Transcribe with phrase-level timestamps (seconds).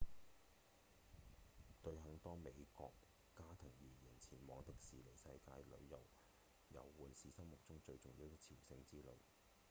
[1.83, 2.91] 對很多美國
[3.35, 5.97] 家庭而言前往迪士尼世界
[6.71, 9.09] 遊玩是心目中最重要的朝聖之旅